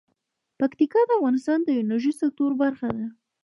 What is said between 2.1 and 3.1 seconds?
سکتور برخه ده.